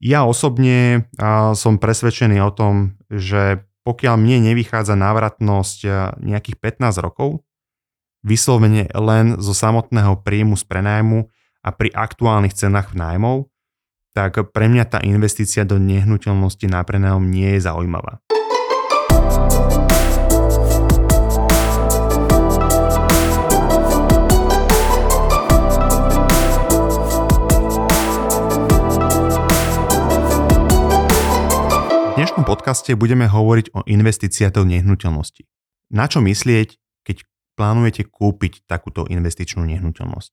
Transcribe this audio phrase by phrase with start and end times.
[0.00, 1.12] Ja osobne
[1.52, 5.78] som presvedčený o tom, že pokiaľ mne nevychádza návratnosť
[6.24, 7.44] nejakých 15 rokov,
[8.24, 11.28] vyslovene len zo samotného príjmu z prenajmu
[11.60, 13.52] a pri aktuálnych cenách nájmov,
[14.16, 18.24] tak pre mňa tá investícia do nehnuteľnosti na prenajom nie je zaujímavá.
[32.30, 35.50] Dnešnom podcaste budeme hovoriť o investíciách do nehnuteľnosti.
[35.90, 37.26] Na čo myslieť, keď
[37.58, 40.30] plánujete kúpiť takúto investičnú nehnuteľnosť?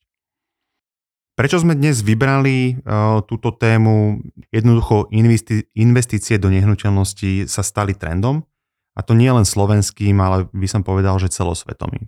[1.33, 4.21] Prečo sme dnes vybrali uh, túto tému?
[4.53, 8.45] Jednoducho investi- investície do nehnuteľnosti sa stali trendom
[8.93, 12.05] a to nie len slovenským, ale by som povedal, že celosvetovým.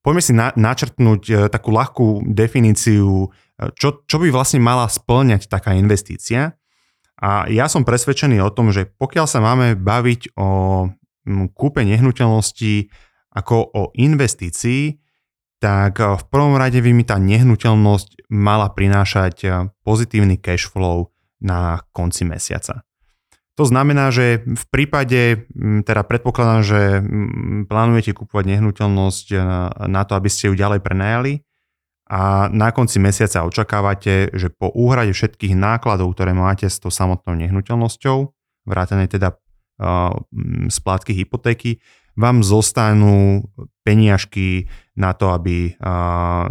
[0.00, 5.44] Poďme si na- načrtnúť uh, takú ľahkú definíciu, uh, čo, čo by vlastne mala splňať
[5.44, 6.56] taká investícia
[7.16, 10.48] a ja som presvedčený o tom, že pokiaľ sa máme baviť o
[11.56, 12.92] kúpe nehnuteľnosti
[13.32, 15.00] ako o investícii,
[15.56, 22.28] tak v prvom rade by mi tá nehnuteľnosť mala prinášať pozitívny cash flow na konci
[22.28, 22.84] mesiaca.
[23.56, 25.48] To znamená, že v prípade,
[25.88, 26.80] teda predpokladám, že
[27.64, 29.26] plánujete kúpovať nehnuteľnosť
[29.88, 31.40] na to, aby ste ju ďalej prenajali,
[32.06, 37.34] a na konci mesiaca očakávate, že po úhrade všetkých nákladov, ktoré máte s tou samotnou
[37.34, 38.30] nehnuteľnosťou,
[38.62, 40.14] vrátane teda uh,
[40.70, 41.82] splátky hypotéky,
[42.14, 43.50] vám zostanú
[43.82, 46.46] peniažky na to, aby uh,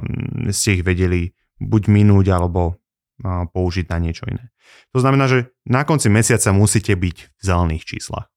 [0.52, 1.32] ste ich vedeli
[1.64, 4.52] buď minúť alebo uh, použiť na niečo iné.
[4.92, 8.28] To znamená, že na konci mesiaca musíte byť v zelených číslach.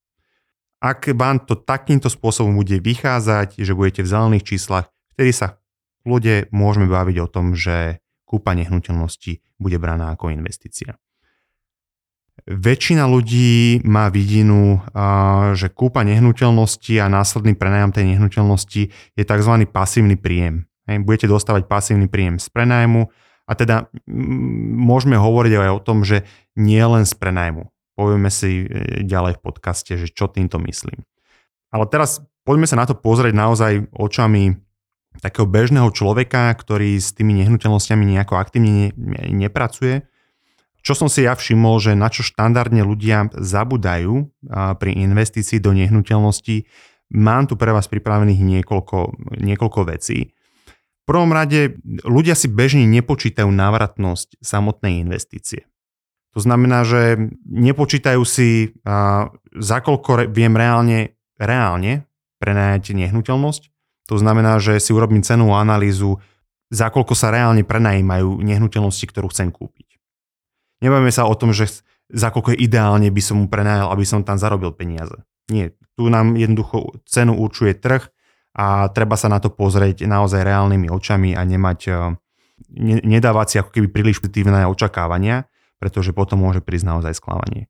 [0.78, 4.86] Ak vám to takýmto spôsobom bude vychádzať, že budete v zelených číslach,
[5.19, 5.58] vtedy sa
[6.02, 11.00] kľude môžeme baviť o tom, že kúpa nehnuteľnosti bude braná ako investícia.
[12.46, 14.78] Väčšina ľudí má vidinu,
[15.58, 19.52] že kúpa nehnuteľnosti a následný prenajom tej nehnuteľnosti je tzv.
[19.68, 20.64] pasívny príjem.
[20.86, 23.11] Budete dostávať pasívny príjem z prenajmu
[23.48, 23.92] a teda
[24.77, 26.24] môžeme hovoriť aj o tom, že
[26.56, 27.68] nie len z prenajmu.
[27.98, 28.67] Povieme si e,
[29.02, 31.02] ďalej v podcaste, že čo týmto myslím.
[31.74, 34.55] Ale teraz poďme sa na to pozrieť naozaj očami
[35.18, 40.06] takého bežného človeka, ktorý s tými nehnuteľnosťami nejako aktívne ne, nepracuje.
[40.79, 44.30] Čo som si ja všimol, že na čo štandardne ľudia zabudajú
[44.79, 46.64] pri investícii do nehnuteľnosti,
[47.12, 48.98] mám tu pre vás pripravených niekoľko,
[49.42, 50.33] niekoľko vecí.
[51.05, 55.67] V prvom rade ľudia si bežne nepočítajú návratnosť samotnej investície.
[56.36, 57.17] To znamená, že
[57.48, 58.77] nepočítajú si,
[59.56, 62.06] za koľko viem reálne, reálne
[62.39, 63.62] prenajať nehnuteľnosť,
[64.08, 66.17] to znamená, že si urobím cenú analýzu,
[66.73, 70.01] za koľko sa reálne prenajímajú nehnuteľnosti, ktorú chcem kúpiť.
[70.80, 74.41] Nebavíme sa o tom, že za koľko ideálne by som mu prenajal, aby som tam
[74.41, 75.17] zarobil peniaze.
[75.52, 78.08] Nie, tu nám jednoducho cenu určuje trh
[78.57, 81.97] a treba sa na to pozrieť naozaj reálnymi očami a nemať, eh,
[82.73, 85.48] ne, nedávať si ako keby príliš pozitívne očakávania,
[85.80, 87.68] pretože potom môže prísť naozaj sklamanie.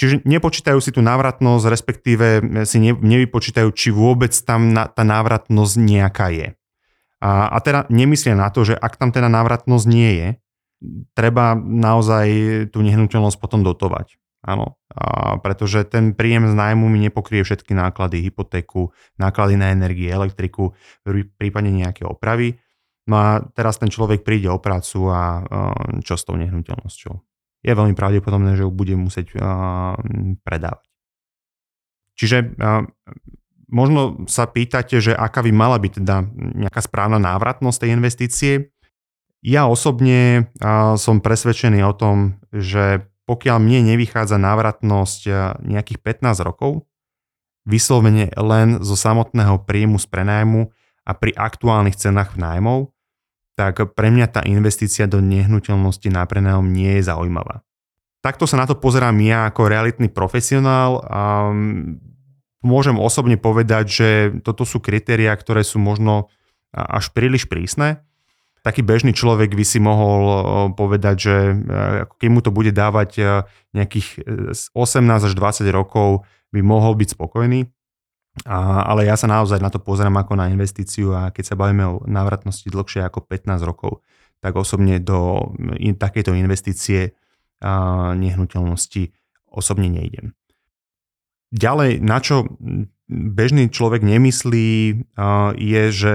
[0.00, 2.26] Čiže nepočítajú si tú návratnosť, respektíve
[2.64, 6.48] si ne, nevypočítajú, či vôbec tam tá návratnosť nejaká je.
[7.20, 10.28] A, a teda nemyslia na to, že ak tam teda návratnosť nie je,
[11.12, 12.26] treba naozaj
[12.72, 14.16] tú nehnuteľnosť potom dotovať.
[14.40, 20.08] Áno, a pretože ten príjem z nájmu mi nepokrie všetky náklady, hypotéku, náklady na energie,
[20.08, 20.72] elektriku,
[21.36, 22.56] prípadne nejaké opravy.
[23.04, 25.44] No a teraz ten človek príde o prácu a
[26.00, 27.29] čo s tou nehnuteľnosťou
[27.60, 29.36] je veľmi pravdepodobné, že ju bude musieť
[30.44, 30.86] predávať.
[32.16, 32.56] Čiže
[33.68, 38.54] možno sa pýtate, že aká by mala byť teda nejaká správna návratnosť tej investície.
[39.40, 40.52] Ja osobne
[41.00, 45.20] som presvedčený o tom, že pokiaľ mne nevychádza návratnosť
[45.64, 46.84] nejakých 15 rokov,
[47.64, 50.72] vyslovene len zo samotného príjmu z prenajmu
[51.06, 52.92] a pri aktuálnych cenách nájmov,
[53.60, 57.60] tak pre mňa tá investícia do nehnuteľnosti na prenajom nie je zaujímavá.
[58.24, 61.52] Takto sa na to pozerám ja ako realitný profesionál a
[62.64, 64.08] môžem osobne povedať, že
[64.40, 66.32] toto sú kritériá, ktoré sú možno
[66.72, 68.00] až príliš prísne.
[68.60, 70.20] Taký bežný človek by si mohol
[70.76, 71.36] povedať, že
[72.16, 73.44] keď mu to bude dávať
[73.76, 74.24] nejakých
[74.72, 77.72] 18 až 20 rokov, by mohol byť spokojný.
[78.48, 81.84] A, ale ja sa naozaj na to pozerám ako na investíciu a keď sa bavíme
[81.84, 84.00] o návratnosti dlhšie ako 15 rokov,
[84.40, 87.12] tak osobne do in, takejto investície
[87.60, 89.12] a, nehnuteľnosti
[89.52, 90.32] osobne nejdem.
[91.50, 92.46] Ďalej, na čo
[93.10, 94.70] bežný človek nemyslí,
[95.20, 96.14] a, je, že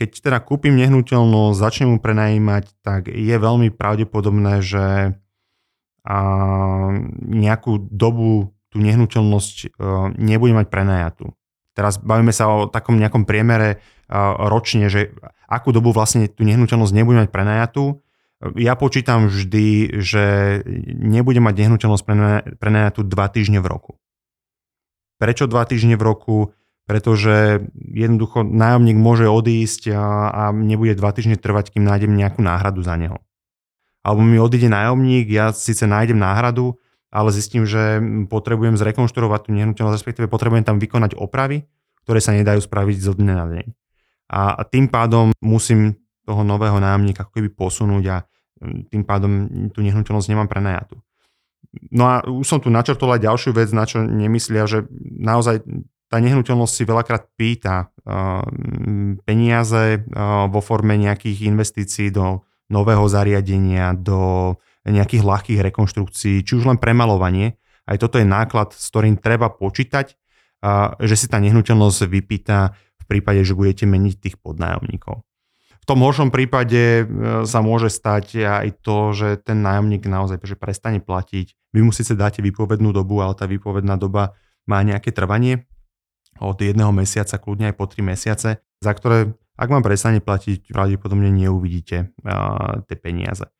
[0.00, 5.18] keď teda kúpim nehnuteľnosť, začnem mu prenajímať, tak je veľmi pravdepodobné, že
[6.02, 6.18] a
[7.22, 9.68] nejakú dobu tú nehnuteľnosť e,
[10.18, 11.30] nebude mať prenajatú.
[11.72, 13.80] Teraz bavíme sa o takom nejakom priemere
[14.38, 15.16] ročne, že
[15.48, 18.04] akú dobu vlastne tú nehnuteľnosť nebude mať prenajatú.
[18.58, 20.24] Ja počítam vždy, že
[20.98, 22.04] nebude mať nehnuteľnosť
[22.58, 23.92] prenajatú dva týždne v roku.
[25.16, 26.36] Prečo dva týždne v roku?
[26.82, 32.98] Pretože jednoducho nájomník môže odísť a, nebude dva týždne trvať, kým nájdem nejakú náhradu za
[32.98, 33.22] neho.
[34.02, 36.74] Alebo mi odíde nájomník, ja síce nájdem náhradu,
[37.12, 38.00] ale zistím, že
[38.32, 41.68] potrebujem zrekonštruovať tú nehnuteľnosť, respektíve potrebujem tam vykonať opravy,
[42.08, 43.66] ktoré sa nedajú spraviť zo dňa na deň.
[44.32, 48.16] A tým pádom musím toho nového nájomníka ako keby posunúť a
[48.88, 49.30] tým pádom
[49.76, 50.96] tú nehnuteľnosť nemám prenajatú.
[51.92, 55.64] No a už som tu načrtol aj ďalšiu vec, na čo nemyslia, že naozaj
[56.08, 58.44] tá nehnuteľnosť si veľakrát pýta uh,
[59.24, 60.04] peniaze
[60.48, 64.52] vo forme nejakých investícií do nového zariadenia, do
[64.86, 67.58] nejakých ľahkých rekonštrukcií, či už len premalovanie.
[67.86, 70.14] Aj toto je náklad, s ktorým treba počítať,
[71.02, 75.26] že si tá nehnuteľnosť vypýta v prípade, že budete meniť tých podnájomníkov.
[75.82, 77.04] V tom horšom prípade e,
[77.42, 81.74] sa môže stať aj to, že ten nájomník naozaj že prestane platiť.
[81.74, 85.66] Vy mu síce dáte výpovednú dobu, ale tá výpovedná doba má nejaké trvanie
[86.38, 91.28] od jedného mesiaca, kľudne aj po tri mesiace, za ktoré, ak vám prestane platiť, pravdepodobne
[91.34, 93.50] neuvidíte uh, tie peniaze.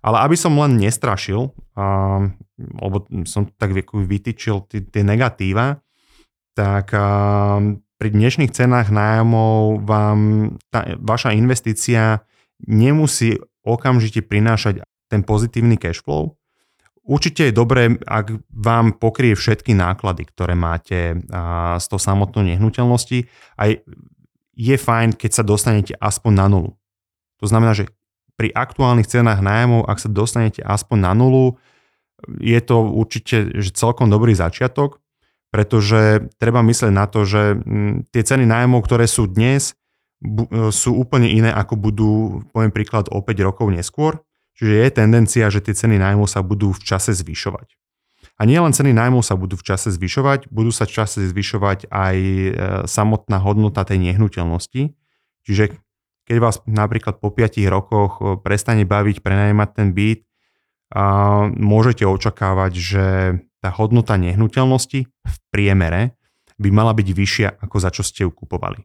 [0.00, 2.20] Ale aby som len nestrašil, uh,
[2.56, 2.96] lebo
[3.28, 5.80] som tak vytýčil tie negatíva,
[6.56, 7.60] tak uh,
[8.00, 10.18] pri dnešných cenách nájomov vám
[10.72, 12.24] tá vaša investícia
[12.64, 14.80] nemusí okamžite prinášať
[15.12, 16.40] ten pozitívny cash flow.
[17.04, 21.18] Určite je dobré, ak vám pokrie všetky náklady, ktoré máte
[21.76, 23.26] s tou samotnou nehnuteľnosti.
[23.58, 23.70] Aj
[24.54, 26.70] je fajn, keď sa dostanete aspoň na nulu.
[27.42, 27.90] To znamená, že
[28.40, 31.60] pri aktuálnych cenách nájomov, ak sa dostanete aspoň na nulu,
[32.40, 35.00] je to určite že celkom dobrý začiatok
[35.50, 39.74] pretože treba myslieť na to, že mm, tie ceny nájmov, ktoré sú dnes,
[40.22, 42.10] e, sú úplne iné, ako budú,
[42.54, 44.22] poviem príklad, o 5 rokov neskôr.
[44.54, 47.74] Čiže je tendencia, že tie ceny nájmov sa budú v čase zvyšovať.
[48.40, 51.90] A nie len ceny nájmov sa budú v čase zvyšovať, budú sa v čase zvyšovať
[51.90, 52.50] aj e,
[52.86, 54.94] samotná hodnota tej nehnuteľnosti.
[55.50, 55.82] Čiže
[56.24, 60.26] keď vás napríklad po 5 rokoch e, prestane baviť prenajmať ten byt,
[60.90, 61.04] a
[61.54, 63.06] môžete očakávať, že
[63.62, 66.18] tá hodnota nehnuteľnosti v priemere
[66.58, 68.82] by mala byť vyššia, ako za čo ste ju kupovali.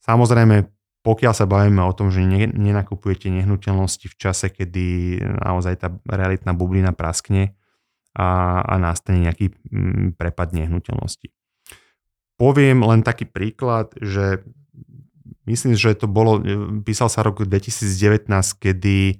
[0.00, 0.70] Samozrejme,
[1.02, 2.22] pokiaľ sa bavíme o tom, že
[2.54, 7.56] nenakupujete nehnuteľnosti v čase, kedy naozaj tá realitná bublina praskne
[8.14, 11.34] a, a nastane nejaký mm, prepad nehnuteľnosti.
[12.40, 14.44] Poviem len taký príklad, že
[15.50, 16.38] myslím, že to bolo,
[16.86, 19.18] písal sa rok 2019, kedy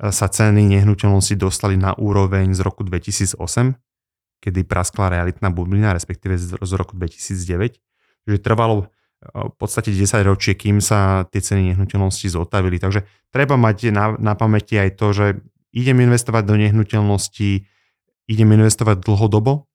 [0.00, 3.36] sa ceny nehnuteľnosti dostali na úroveň z roku 2008,
[4.40, 7.76] kedy praskla realitná bublina, respektíve z, roku 2009.
[8.24, 8.88] Že trvalo
[9.20, 12.80] v podstate 10 ročie, kým sa tie ceny nehnuteľnosti zotavili.
[12.80, 15.26] Takže treba mať na, na pamäti aj to, že
[15.76, 17.68] idem investovať do nehnuteľnosti,
[18.32, 19.68] idem investovať dlhodobo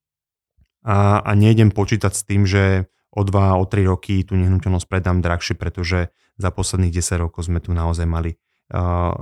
[0.81, 5.23] a, a nejdem počítať s tým, že o 2, o 3 roky tú nehnuteľnosť predám
[5.23, 9.15] drahšie, pretože za posledných 10 rokov sme tu naozaj mali uh,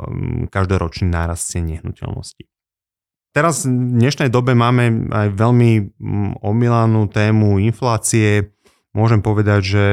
[0.49, 2.49] každoročný nárast cien nehnuteľnosti.
[3.33, 8.53] Teraz v dnešnej dobe máme aj veľmi mm, omilanú tému inflácie.
[8.93, 9.83] Môžem povedať, že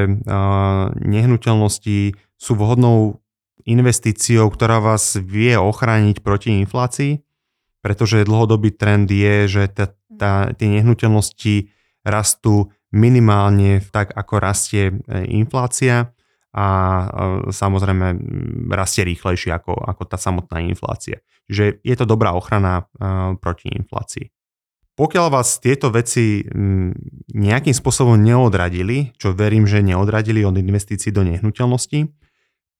[1.00, 3.24] nehnuteľnosti sú vhodnou
[3.64, 7.24] investíciou, ktorá vás vie ochrániť proti inflácii,
[7.80, 9.72] pretože dlhodobý trend je, že
[10.52, 11.72] tie nehnuteľnosti
[12.04, 14.94] rastú minimálne tak, ako rastie e,
[15.30, 16.14] inflácia
[16.50, 16.66] a
[17.46, 18.18] samozrejme
[18.74, 21.22] rastie rýchlejšie ako, ako tá samotná inflácia.
[21.46, 22.90] Čiže je to dobrá ochrana
[23.38, 24.26] proti inflácii.
[24.98, 26.42] Pokiaľ vás tieto veci
[27.30, 32.10] nejakým spôsobom neodradili, čo verím, že neodradili od investícií do nehnuteľnosti,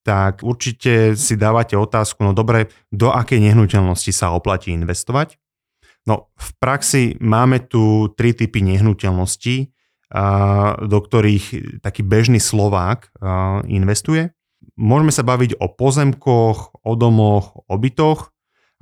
[0.03, 5.39] tak určite si dávate otázku, no dobre, do akej nehnuteľnosti sa oplatí investovať?
[6.09, 9.71] No v praxi máme tu tri typy nehnuteľností,
[10.77, 13.15] do ktorých taký bežný Slovák
[13.71, 14.35] investuje.
[14.75, 18.29] Môžeme sa baviť o pozemkoch, o domoch, o bytoch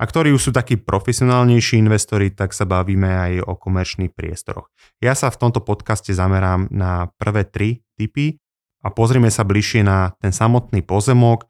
[0.00, 4.72] a ktorí už sú takí profesionálnejší investori, tak sa bavíme aj o komerčných priestoroch.
[4.98, 8.40] Ja sa v tomto podcaste zamerám na prvé tri typy
[8.80, 11.46] a pozrime sa bližšie na ten samotný pozemok.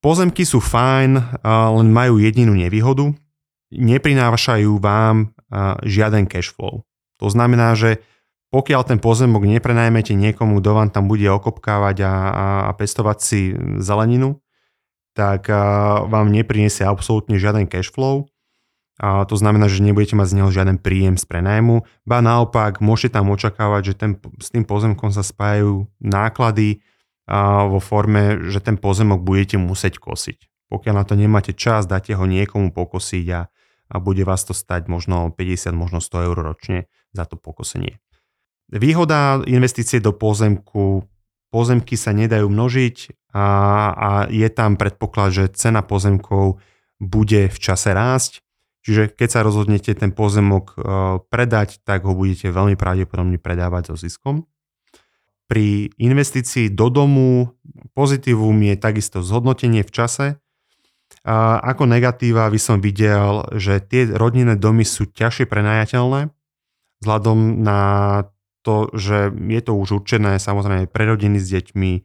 [0.00, 1.42] Pozemky sú fajn,
[1.76, 3.12] len majú jedinú nevýhodu.
[3.74, 5.34] Neprinášajú vám
[5.84, 6.86] žiaden cash flow.
[7.18, 8.00] To znamená, že
[8.50, 13.40] pokiaľ ten pozemok neprenajmete niekomu, kto vám tam bude okopkávať a, a, a pestovať si
[13.78, 14.42] zeleninu,
[15.14, 18.26] tak a, vám nepriniesie absolútne žiaden cash flow.
[19.00, 23.16] A to znamená, že nebudete mať z neho žiaden príjem z prenajmu, ba naopak môžete
[23.16, 26.84] tam očakávať, že ten, s tým pozemkom sa spájajú náklady
[27.24, 30.68] a vo forme, že ten pozemok budete musieť kosiť.
[30.68, 33.40] Pokiaľ na to nemáte čas, dáte ho niekomu pokosiť a,
[33.88, 36.78] a bude vás to stať možno 50, možno 100 eur ročne
[37.16, 38.02] za to pokosenie.
[38.70, 41.02] Výhoda investície do pozemku,
[41.50, 42.96] pozemky sa nedajú množiť
[43.34, 43.46] a,
[43.90, 46.62] a je tam predpoklad, že cena pozemkov
[47.02, 48.40] bude v čase rásť
[48.80, 50.76] Čiže keď sa rozhodnete ten pozemok e,
[51.28, 54.48] predať, tak ho budete veľmi pravdepodobne predávať so ziskom.
[55.50, 57.52] Pri investícii do domu
[57.92, 60.26] pozitívum je takisto zhodnotenie v čase.
[61.26, 66.32] A ako negatíva by som videl, že tie rodinné domy sú ťažšie prenajateľné,
[67.04, 67.78] vzhľadom na
[68.60, 71.92] to, že je to už určené samozrejme pre rodiny s deťmi.
[71.96, 72.02] E,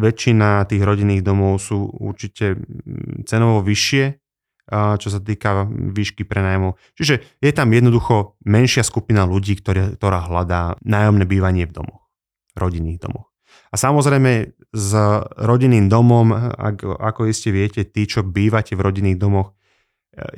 [0.00, 2.60] väčšina tých rodinných domov sú určite
[3.24, 4.24] cenovo vyššie
[4.72, 6.96] čo sa týka výšky prenajmu.
[6.96, 12.08] Čiže je tam jednoducho menšia skupina ľudí, ktoré, ktorá hľadá nájomné bývanie v domoch,
[12.56, 13.28] rodinných domoch.
[13.70, 14.90] A samozrejme s
[15.36, 19.52] rodinným domom, ako, ako iste viete, tí, čo bývate v rodinných domoch,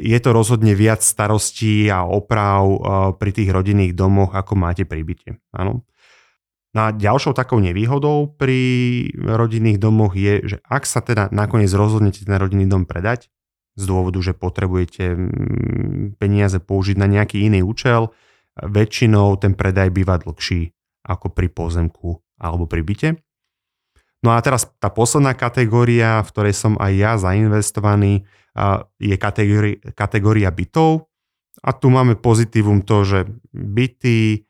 [0.01, 2.65] je to rozhodne viac starostí a oprav
[3.21, 5.31] pri tých rodinných domoch, ako máte pri byte.
[5.53, 5.85] Áno.
[6.77, 8.61] No a ďalšou takou nevýhodou pri
[9.17, 13.33] rodinných domoch je, že ak sa teda nakoniec rozhodnete ten rodinný dom predať,
[13.77, 18.11] z dôvodu, že potrebujete mm, peniaze použiť na nejaký iný účel,
[18.57, 20.73] väčšinou ten predaj býva dlhší
[21.05, 23.09] ako pri pozemku alebo pri byte.
[24.25, 28.25] No a teraz tá posledná kategória, v ktorej som aj ja zainvestovaný,
[28.97, 31.09] je kategória, kategória bytov.
[31.61, 33.19] A tu máme pozitívum to, že
[33.53, 34.49] byty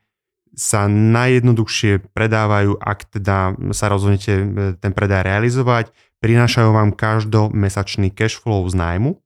[0.56, 4.44] sa najjednoduchšie predávajú, ak teda sa rozhodnete e,
[4.80, 5.92] ten predaj realizovať
[6.24, 9.20] prinášajú vám každomesačný cash flow z nájmu.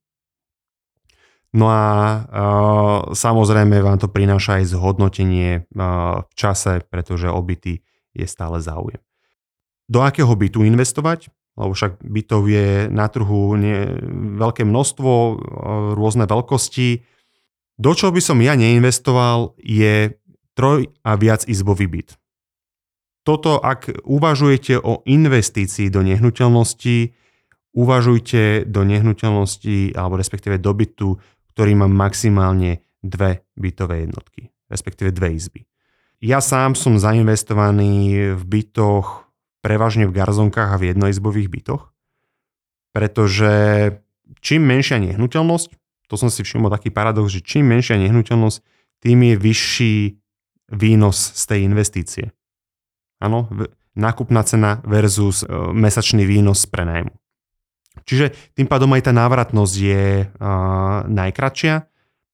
[1.50, 7.82] No a uh, samozrejme vám to prináša aj zhodnotenie uh, v čase, pretože obyty
[8.14, 9.02] je stále záujem.
[9.90, 11.34] Do akého bytu investovať?
[11.58, 13.90] Lebo však bytov je na trhu nie,
[14.38, 15.34] veľké množstvo, uh,
[15.98, 17.02] rôzne veľkosti.
[17.74, 20.14] Do čoho by som ja neinvestoval je
[20.54, 22.20] troj a viac izbový byt
[23.30, 27.14] toto, ak uvažujete o investícii do nehnuteľnosti,
[27.76, 31.14] uvažujte do nehnuteľnosti alebo respektíve do bytu,
[31.54, 35.62] ktorý má maximálne dve bytové jednotky, respektíve dve izby.
[36.20, 39.29] Ja sám som zainvestovaný v bytoch,
[39.60, 41.92] prevažne v garzonkách a v jednoizbových bytoch,
[42.90, 43.52] pretože
[44.40, 45.68] čím menšia nehnuteľnosť,
[46.10, 48.58] to som si všimol taký paradox, že čím menšia nehnuteľnosť,
[49.00, 49.94] tým je vyšší
[50.74, 52.26] výnos z tej investície.
[53.22, 53.46] Áno,
[53.94, 57.14] nákupná cena versus e, mesačný výnos z prenajmu.
[58.06, 61.90] Čiže tým pádom aj tá návratnosť je uh, najkračšia.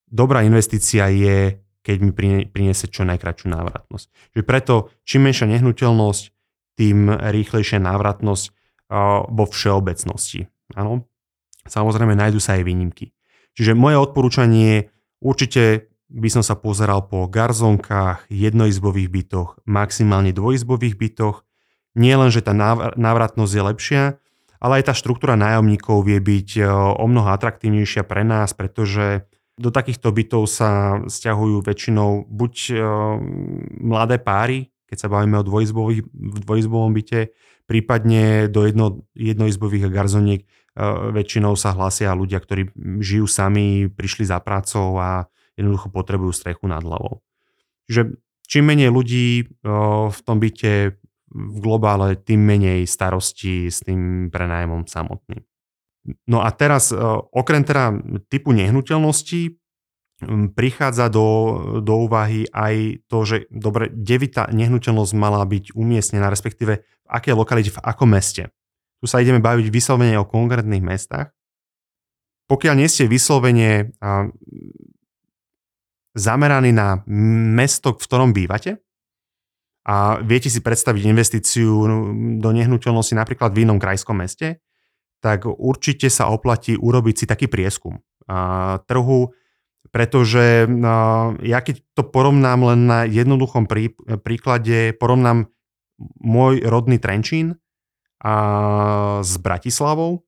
[0.07, 2.11] Dobrá investícia je, keď mi
[2.47, 4.07] priniesie čo najkračšiu návratnosť.
[4.31, 6.23] Čiže preto, čím menšia nehnuteľnosť,
[6.77, 8.53] tým rýchlejšia návratnosť
[9.27, 10.47] vo všeobecnosti.
[10.77, 11.09] Áno.
[11.67, 13.11] Samozrejme, nájdú sa aj výnimky.
[13.57, 21.43] Čiže moje odporúčanie určite by som sa pozeral po garzonkách, jednoizbových bytoch, maximálne dvojizbových bytoch.
[21.99, 22.55] Nie len, že tá
[22.95, 24.03] návratnosť je lepšia,
[24.63, 29.73] ale aj tá štruktúra nájomníkov vie byť e, o mnoho atraktívnejšia pre nás, pretože do
[29.73, 32.73] takýchto bytov sa stiahujú väčšinou buď e,
[33.81, 35.47] mladé páry, keď sa bavíme o
[36.43, 37.35] dvojizbovom byte,
[37.67, 40.47] prípadne do jedno, jednoizbových garzoniek e,
[41.11, 42.71] väčšinou sa hlásia ľudia, ktorí
[43.03, 45.27] žijú sami, prišli za prácou a
[45.59, 47.19] jednoducho potrebujú strechu nad hlavou.
[47.91, 48.15] Čiže
[48.47, 49.47] čím menej ľudí
[50.07, 50.95] v tom byte
[51.27, 55.43] v globále, tým menej starosti s tým prenájmom samotným.
[56.23, 56.95] No a teraz,
[57.35, 57.91] okrem teda
[58.31, 59.59] typu nehnuteľnosti,
[60.57, 61.27] prichádza do,
[61.85, 67.69] do úvahy aj to, že dobre, devita nehnuteľnosť mala byť umiestnená, respektíve v akej lokalite,
[67.69, 68.49] v akom meste.
[68.97, 71.29] Tu sa ideme baviť vyslovene o konkrétnych mestách.
[72.49, 73.93] Pokiaľ nie ste vyslovene
[76.17, 77.05] zameraný na
[77.53, 78.81] mesto, v ktorom bývate
[79.85, 81.69] a viete si predstaviť investíciu
[82.41, 84.63] do nehnuteľnosti napríklad v inom krajskom meste,
[85.21, 89.29] tak určite sa oplatí urobiť si taký prieskum a, trhu,
[89.89, 95.49] pretože a, ja keď to porovnám len na jednoduchom prí, príklade, porovnám
[96.21, 97.57] môj rodný Trenčín
[98.21, 98.33] a,
[99.23, 100.25] s Bratislavou,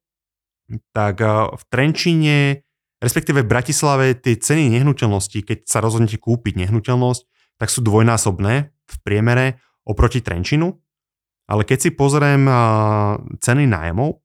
[0.96, 2.66] tak a, v Trenčíne
[3.00, 7.22] respektíve v Bratislave tie ceny nehnuteľností, keď sa rozhodnete kúpiť nehnuteľnosť,
[7.60, 10.76] tak sú dvojnásobné v priemere oproti Trenčinu.
[11.50, 12.46] Ale keď si pozriem
[13.42, 14.22] ceny nájmov,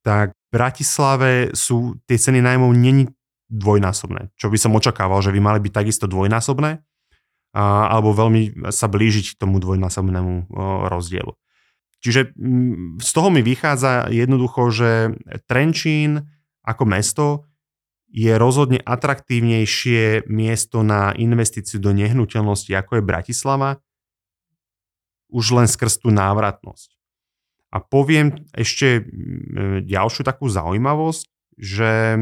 [0.00, 3.10] tak v Bratislave sú tie ceny nájmov není
[3.46, 4.34] dvojnásobné.
[4.34, 6.82] Čo by som očakával, že by mali byť takisto dvojnásobné,
[7.56, 10.52] alebo veľmi sa blížiť k tomu dvojnásobnému
[10.92, 11.32] rozdielu.
[12.04, 12.36] Čiže
[13.00, 15.16] z toho mi vychádza jednoducho, že
[15.48, 16.28] Trenčín
[16.60, 17.26] ako mesto
[18.12, 23.80] je rozhodne atraktívnejšie miesto na investíciu do nehnuteľnosti, ako je Bratislava,
[25.32, 26.94] už len skrz tú návratnosť.
[27.74, 29.02] A poviem ešte
[29.82, 32.16] ďalšiu takú zaujímavosť, že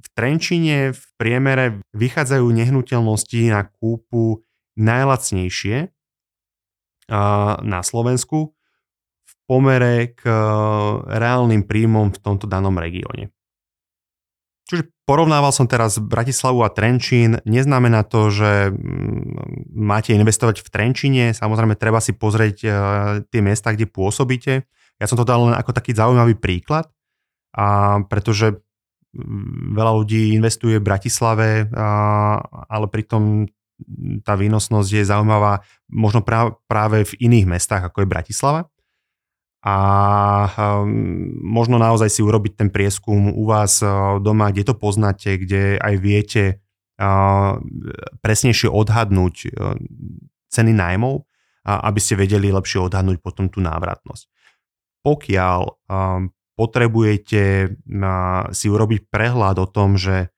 [0.00, 4.42] v Trenčine v priemere vychádzajú nehnuteľnosti na kúpu
[4.74, 5.94] najlacnejšie
[7.60, 8.54] na Slovensku
[9.26, 10.22] v pomere k
[11.06, 13.34] reálnym príjmom v tomto danom regióne.
[14.70, 17.42] Čiže porovnával som teraz Bratislavu a Trenčín.
[17.42, 21.24] Neznamená to, že mm, máte investovať v Trenčine.
[21.34, 22.56] Samozrejme, treba si pozrieť
[23.26, 24.62] tie miesta, kde pôsobíte.
[25.02, 26.86] Ja som to dal len ako taký zaujímavý príklad,
[27.54, 28.58] a pretože
[29.14, 31.88] mm, veľa ľudí investuje v Bratislave, a,
[32.70, 33.48] ale pritom
[34.24, 36.20] tá výnosnosť je zaujímavá možno
[36.68, 38.68] práve v iných mestách, ako je Bratislava.
[39.60, 39.76] A
[40.56, 40.88] um,
[41.44, 45.94] možno naozaj si urobiť ten prieskum u vás uh, doma, kde to poznáte, kde aj
[46.00, 46.44] viete
[46.96, 47.60] uh,
[48.24, 49.76] presnejšie odhadnúť uh,
[50.48, 51.28] ceny nájmov,
[51.60, 54.32] aby ste vedeli lepšie odhadnúť potom tú návratnosť.
[55.04, 55.60] Pokiaľ
[55.92, 57.72] um, potrebujete
[58.52, 60.28] si urobiť prehľad o tom, že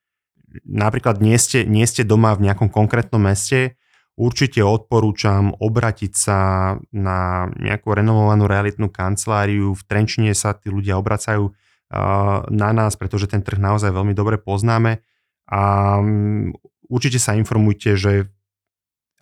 [0.63, 3.75] napríklad nie ste, nie ste doma v nejakom konkrétnom meste,
[4.15, 6.39] určite odporúčam obratiť sa
[6.95, 9.75] na nejakú renovovanú realitnú kanceláriu.
[9.75, 11.51] V Trenčine sa tí ľudia obracajú
[12.47, 15.03] na nás, pretože ten trh naozaj veľmi dobre poznáme
[15.45, 15.61] a
[16.89, 18.31] určite sa informujte, že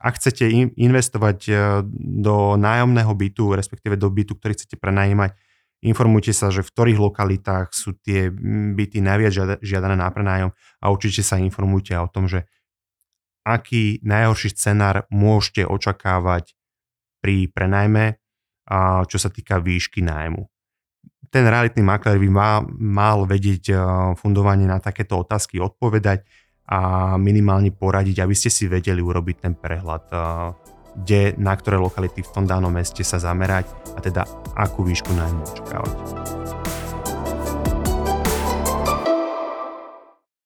[0.01, 0.49] ak chcete
[0.81, 1.53] investovať e,
[1.93, 5.37] do nájomného bytu, respektíve do bytu, ktorý chcete prenajímať,
[5.81, 8.29] Informujte sa, že v ktorých lokalitách sú tie
[8.77, 12.45] byty najviac žiadané na prenájom a určite sa informujte o tom, že
[13.41, 16.53] aký najhorší scenár môžete očakávať
[17.17, 18.21] pri prenajme,
[19.09, 20.45] čo sa týka výšky nájmu.
[21.33, 23.73] Ten realitný makler by mal, mal vedieť
[24.21, 26.21] fundovanie na takéto otázky odpovedať
[26.69, 30.05] a minimálne poradiť, aby ste si vedeli urobiť ten prehľad
[30.95, 35.43] kde, na ktoré lokality v tom danom meste sa zamerať a teda akú výšku nájmu
[35.55, 35.97] očakávať.